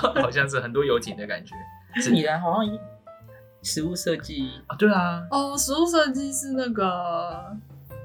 [0.22, 1.54] 好像是很多游艇的感觉
[2.10, 2.78] 米兰好像
[3.62, 4.76] 食物设计啊。
[4.76, 7.54] 对啊，哦，食物设计是那个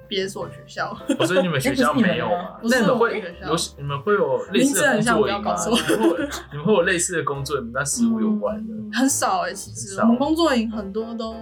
[0.07, 2.57] 别所学校，哦所以你们学校没有吗？
[2.61, 4.93] 不是那你们会有你们会有类似的工作营吗？
[4.93, 8.73] 名字很像不要告诉我你们会有你们会有类似的工作营跟食物有关的？
[8.73, 11.35] 嗯很少哎、其实我们工作营很多都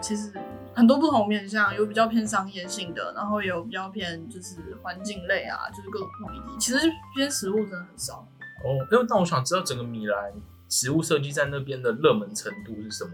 [0.00, 0.30] 其实
[0.74, 6.58] 很多不同面向，有比较偏商业性的，然后有比较偏就是环境类啊，就是各种不同议题。
[6.58, 6.78] 其实
[7.14, 8.26] 偏食物真的很少。
[8.64, 10.32] 哦，因为那我想知道整个米兰
[10.68, 13.12] 食物设计在那边的热门程度是什么？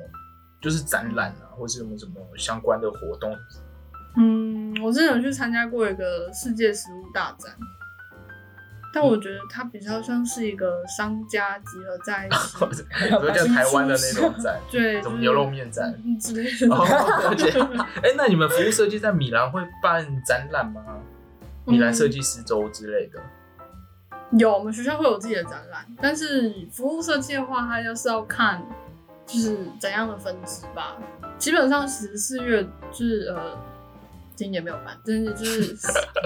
[0.60, 3.34] 就是展览啊，或是什么什么相关的活动？
[4.16, 7.56] 嗯，我之前有去参加过一个世界食物大展，
[8.92, 16.74] 但我觉得它比较像是一个商家集合在一起，比如像台湾的那种展， 对，什么牛肉面展嗯之类的。
[16.74, 16.84] 哦，
[17.30, 17.50] 了解。
[18.02, 20.82] 哎，那你们服务设计在米兰会办展览吗？
[21.66, 23.20] 米兰设计师周之类的？
[24.38, 28.60] 有，我们学校会有自己的展览，但是服务设计的话，它就是要看
[29.26, 30.96] 就是怎样的分支吧。
[31.38, 33.56] 基本上十四月就是呃，
[34.40, 35.76] 今年没有办，真的就是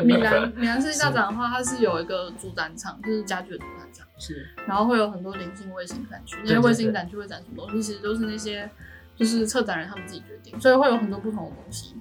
[0.05, 4.46] 米兰米兰设计大展的话，它是有一个主展场， 就是家具的主展场，是。
[4.68, 6.62] 然后会有很多零星卫星展区，那对对。
[6.62, 8.70] 些卫星展区会展什么东西，其实都是那些
[9.16, 11.96] 就是策展人他们自己决定，所以会有很多不同的东西，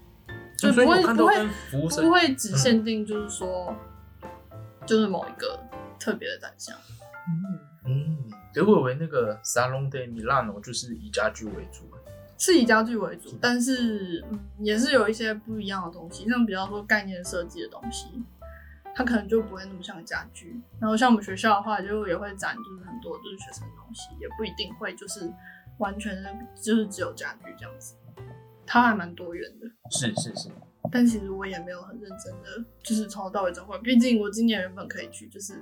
[0.56, 1.48] 就所以不会不会
[2.04, 3.76] 不会只限定就是说
[4.86, 5.60] 就是某一个
[6.00, 6.78] 特别的展项。
[7.88, 11.90] 嗯，对，我以为那个 Salon de Milano 就是以家具为主。
[12.44, 18.22] 是以家具为主，但是嗯，也是有一些不一样的东西，像比方说概念设计的东西，
[18.94, 20.60] 它可能就不会那么像家具。
[20.78, 25.34] 然后像我们学校的话，就也会展就是很多就是学生的东西，也不一定会就是
[25.78, 27.96] 完全的就是只有家具这样子，
[28.68, 29.68] 它还蛮多元的。
[29.90, 30.50] 是是是，
[30.92, 33.82] 但其实我也没有很认真的，就是从头到尾走过来。
[33.82, 35.54] 毕竟我今年原本可以去，就是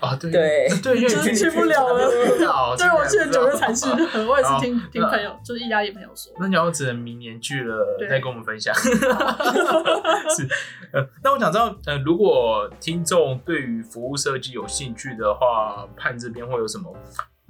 [0.00, 2.08] 啊，对对对，因为就是去不了了
[2.76, 3.96] 对我去年九月才去去。
[4.18, 6.32] 的，我也是听哦听朋友，就是意大利朋友说。
[6.38, 8.74] 那你要只能明年去了再跟我们分享。
[8.76, 10.46] 是，
[10.92, 16.94] 呃，那我想知道，呃，如果听众对于服务设计有兴趣的话，盼这边会有什么？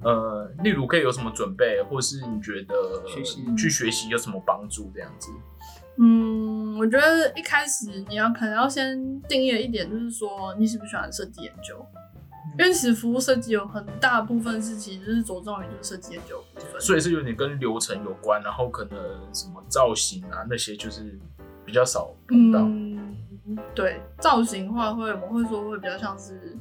[0.03, 4.91] 呃，例如可以有什么准备，或是你觉得学习去学习有什么帮助？
[4.93, 5.31] 这样子，
[5.99, 11.85] 嗯，我觉得一开始你要可能要先定义一点，就是说你喜不喜欢设计研究，
[12.59, 16.79] 因为其实服务设计有很大部分是其实是着重于就是设计研究部分。
[16.79, 18.99] 所以是有点跟流程有关，然后可能
[19.33, 21.19] 什么造型啊那些就是
[21.65, 22.59] 比较少碰到。
[22.61, 23.15] 嗯，
[23.73, 26.55] 对，造型的话会我们会说会比较像是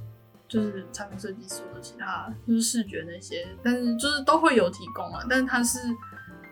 [0.48, 5.78] 就是产品设计师的其他就是视觉那些，但是就是都会有提供啊，但是它是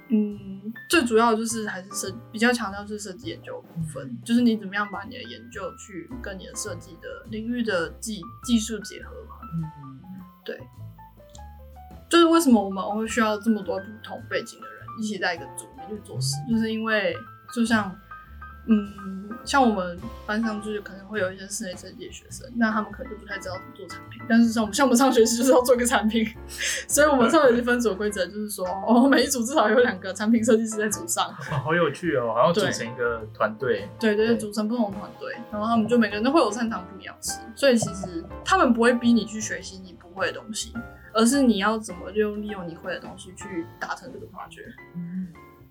[0.08, 0.50] 嗯。
[0.88, 10.58] 最主要就是还是设比较强调是设计研究部分，就是你怎么样把你的研究去跟你的设计的领域的技技术结合嘛，嗯，对，
[12.08, 17.14] 就是为什么我们会需要这么多不同背景的人一起在一个组里面去做事，就是因为
[17.52, 17.94] 就像，
[18.66, 26.26] 嗯，像我们班上就是可能会有一些室内设计的学生，那他们可能就不太知道怎么做产品，但是像我们像我们上学期就是要做一个产品，
[26.88, 32.32] 所以我们上学期分组的规则就是说，哦，每一组至少有两个产品设计师在组上，哇，好有趣哦！
[32.36, 40.72] 然后组成一个团队，对对，对组成不同团队，然后他们就每个人都会有擅长不一样的事，所以其实他们不会逼你去学习你不会的东西，
[41.12, 44.72] 而是你要怎么用利用你会的东西去达成这个 project。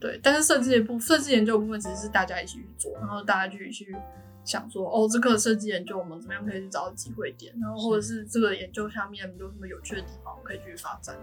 [0.04, 3.96] 对，但是设计的部设计研究的部分其实是大家一起去做，然后大家去去
[4.44, 11.16] 想说，哦，这个设计研究我们怎么样可以去找到机会点，然后或者是这个研究下面有什么有趣的地方可以去发展。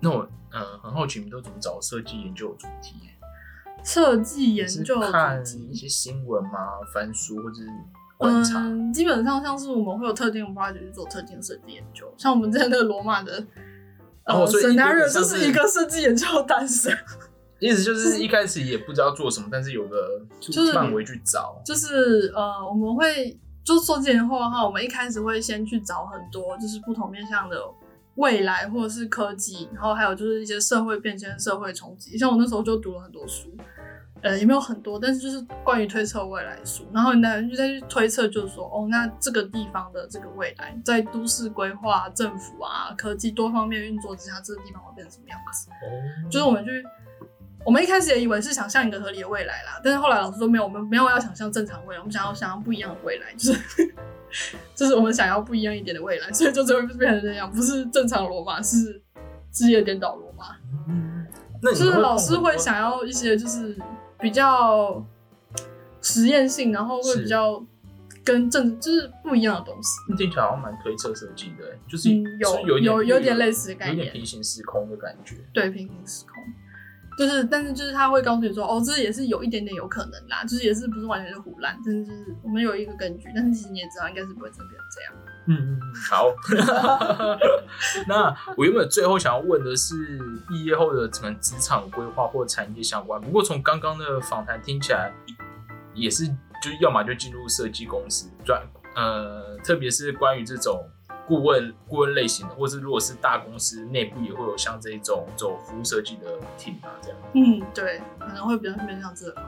[0.00, 3.10] 那我呃很好奇，你们都怎么找设计研究的主题？
[3.84, 6.80] 设计研是究主题一些新闻吗？
[6.94, 7.68] 翻书或者是
[8.16, 8.60] 观察？
[8.60, 13.44] 嗯，基本上像是我们会有特定的 project 去做特定的设计研究，像我们之前那个罗马的
[14.32, 16.92] 呃、哦所以 scenario 就是是一个设计研究的诞生，
[17.58, 21.60] 意思就是一开始也不知道做什么，但是有个 就是范围去找。
[21.64, 27.56] 就是呃我们会就是做这研究的话，我们一开始会先去找很多就是不同面向的
[28.16, 33.54] 未来或者是科技，然后还有就是一些社会变迁、社会冲击，像我那时候就读了很多书。
[34.22, 45.70] 呃，也没有很多，但是就是关于推测未来的书，然后你再就再去推测，就是说，哦，那这个地方的这个未来，在都市规划、政府啊、科技多方面运作之下，这个地方会变成什么样子？
[45.70, 46.84] 哦，就是我们去，
[47.64, 53.94] 我们一开始也以为是想象一个合理的未来啦，但是后来老师说没有，我们没有要想象正常未来，我们想要想要不一样的未来，就是
[54.74, 59.00] 就是我们想要不一样一点的未来，所以就只会变成这样，不是正常罗马，是
[59.50, 60.56] 职业颠倒罗马。
[60.88, 61.26] 嗯，
[61.62, 63.76] 那就是老师会想要一些就是
[64.20, 65.04] 比较
[66.02, 67.64] 实验性，然后会比较
[68.24, 70.16] 跟正就是不一样的东西。
[70.16, 75.36] 听起来好像蛮推测设计的，就是嗯，有是有有有点类似的概念有点平，行时空的感觉。
[75.52, 76.34] 对平行时空。
[77.18, 85.12] 就是，但是就是他会告诉你说，哦，这也是有一点点有可能啦，就是也是不是完全是胡乱，但是就是我们有一个根据，但是其实你也知道，应该是不会真的变成这样。
[85.50, 86.26] 嗯嗯，嗯，好。
[88.06, 89.94] 那我原本最后想要问的是，
[90.48, 93.20] 毕业后的可能职场规划或产业相关。
[93.20, 95.12] 不过从刚刚的访谈听起来，
[95.92, 96.26] 也是
[96.62, 98.62] 就是要么就进入设计公司专，
[98.94, 100.88] 呃，特别是关于这种
[101.26, 107.18] 顾问顾问类型的，或是如果是大公司内部也会有像这种走服务设计的 team 啊这样。
[107.34, 109.42] 嗯，对，可能会比较偏向这个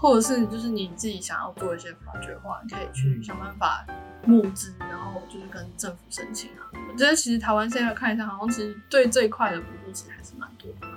[0.00, 3.86] 或者是就是你自己想要做一些 project 的话，你可以去想办法
[4.24, 6.70] 募资，然后就是跟政府申请啊。
[6.72, 10.88] 我觉得其实台湾现在看一下，好像其实对这一块的补助其实还是蛮多的。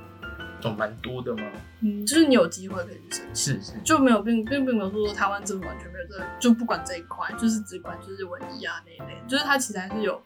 [0.62, 1.44] 总蛮多的吗？
[1.82, 3.62] 嗯，就是你有机会可以去申请。
[3.62, 10.24] 是是，就没有并并并没有说台湾政府完全没有这個，就不管这一块，就是只管就是文艺啊那一类，就是它其实还是有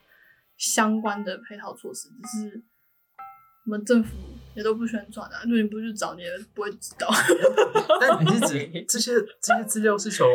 [0.55, 2.63] 相关的配套措施，只是
[3.67, 4.15] 我们政府
[4.55, 7.07] 也都不宣传啊，就你不去找你也不会知道。
[8.01, 9.11] 但你是指 这些
[9.41, 10.25] 这些资料是从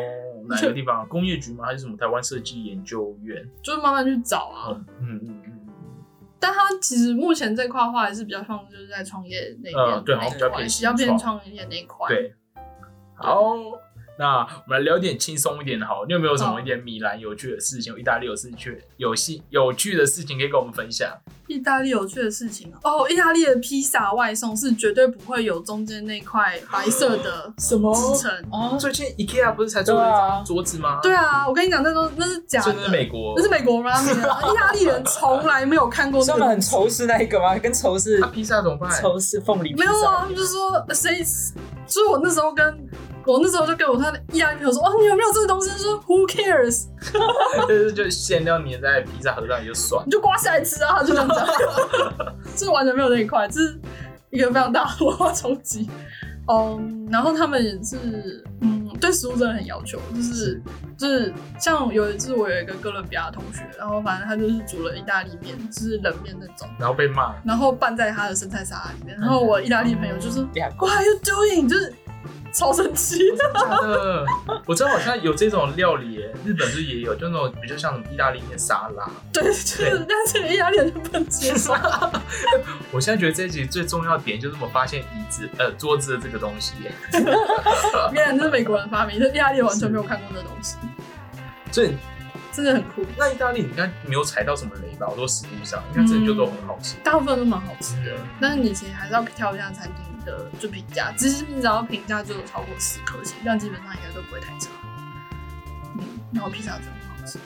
[0.49, 1.07] 哪个地方？
[1.09, 1.65] 工业局吗？
[1.65, 3.43] 还是什么台湾设计研究院？
[3.63, 4.69] 就是慢慢去找啊。
[4.71, 5.59] 嗯嗯嗯嗯。
[6.39, 12.09] 但他其实目前这块的话，还是比较放就是在创业那边、呃对好像比较那一块偏比较偏创业那一块。
[12.09, 12.35] 对，
[13.17, 13.45] 好，
[14.19, 16.05] 那我们来聊点轻松一点的好。
[16.07, 17.93] 你有没有什么一点米兰有趣的事情？
[17.93, 21.09] 有意大利有事情、有戏有趣的事情可以跟我们分享？
[21.49, 28.31] 意大利有趣的事情哦，意大利的披萨外送是绝对不会有中间那块白色的 什么支撑。
[28.51, 28.77] 哦？
[28.79, 31.01] 最近 IKEA 不是才做了一张桌子吗？
[31.03, 34.01] 对啊，我跟你讲，那都那是假的，这是美国，那是美国啊。
[34.03, 36.61] 意大利人从来没有看过那他们很。
[36.61, 37.59] 仇视那一个吗？
[37.59, 38.91] 跟仇视披萨怎么办？
[39.01, 41.23] 仇视凤梨披萨没有啊，他们就说谁，
[41.87, 42.89] 所以我那时候跟
[43.27, 45.71] 我那时候就跟我他的意大利朋友说，哦，你有没有这个东西？
[45.71, 46.87] 他说 Who cares？
[47.69, 50.11] 就是就馅料粘在披萨盒上也就算你。
[50.11, 51.47] 就刮下来吃啊，他就这样讲，
[52.57, 53.81] 这完全没有那一块，这是
[54.31, 55.89] 一个非常大的文 化冲击。
[56.49, 60.61] 嗯，然后他们也是，嗯，对食物真的很要求，就是
[60.99, 71.69] 就是像有一次我有一个哥伦比亚同学，然后反正他就是煮了意大利面，就是冷面那种，然后被骂，然后拌在他的生菜沙拉里面，然后我意大利朋友就说两 What are you doing？
[71.69, 71.95] 就是
[72.53, 73.47] 超神奇，假
[73.81, 74.25] 的，
[74.67, 79.09] 我知道好像有这种料理耶，日本是也有，就那种比较像意大利面沙拉。
[79.33, 81.75] 对，就是，但是意大利人就不能接受。
[82.93, 90.77] 我现在觉得这一集最重要的点就是我发现椅子呃桌子的这个东西耶，我跟你讲，这是美国人发明，这意大利完全没有看过这东西，
[91.71, 91.97] 所以
[92.53, 93.03] 真的很酷。
[93.17, 95.07] 那意大利你应该没有踩到什么雷吧？
[95.09, 96.97] 我说食物上应该真的就都很好吃。
[97.03, 104.71] 大部分都蛮好吃的，但是你其实还是要挑一下餐厅的就评价，只是你只要评价就有超过十颗星，这样基本上应该都不会太差。
[105.99, 107.39] 嗯，然后披萨真的很好吃，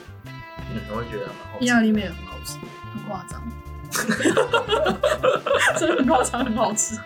[0.69, 1.69] 嗯，我会觉得蛮好吃意。
[1.69, 2.57] 大利面也很好吃，
[2.93, 3.41] 很夸张，
[5.77, 6.97] 真的很夸张，很好吃。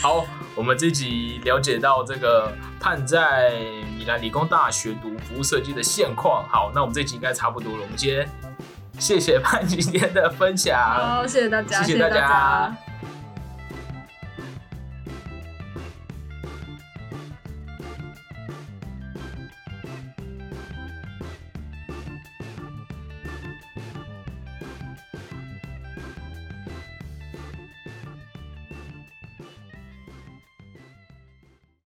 [0.00, 3.52] 好，我们这集了解到这个盼在
[3.96, 6.48] 米兰理工大学读服务设计的现况。
[6.48, 7.82] 好，那我们这集应该差不多了。
[7.82, 8.26] 我们今天
[8.98, 10.78] 谢谢 盼今天的分享。
[10.78, 12.74] 好，谢谢大家，谢谢大家